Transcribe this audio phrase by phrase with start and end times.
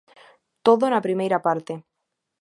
[0.65, 1.73] Todo na primeira parte.